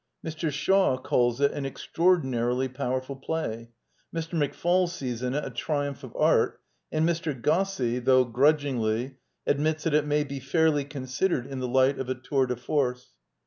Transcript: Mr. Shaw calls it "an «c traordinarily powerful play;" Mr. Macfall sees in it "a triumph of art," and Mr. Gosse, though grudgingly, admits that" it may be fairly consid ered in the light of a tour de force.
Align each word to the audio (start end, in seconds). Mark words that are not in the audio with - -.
Mr. 0.25 0.51
Shaw 0.51 0.97
calls 0.97 1.39
it 1.41 1.51
"an 1.51 1.63
«c 1.65 1.69
traordinarily 1.95 2.73
powerful 2.73 3.15
play;" 3.15 3.69
Mr. 4.11 4.33
Macfall 4.33 4.89
sees 4.89 5.21
in 5.21 5.35
it 5.35 5.45
"a 5.45 5.51
triumph 5.51 6.03
of 6.03 6.15
art," 6.15 6.59
and 6.91 7.07
Mr. 7.07 7.39
Gosse, 7.39 8.03
though 8.03 8.25
grudgingly, 8.25 9.17
admits 9.45 9.83
that" 9.83 9.93
it 9.93 10.07
may 10.07 10.23
be 10.23 10.39
fairly 10.39 10.85
consid 10.85 11.29
ered 11.29 11.45
in 11.47 11.59
the 11.59 11.67
light 11.67 11.99
of 11.99 12.09
a 12.09 12.15
tour 12.15 12.47
de 12.47 12.55
force. 12.55 13.11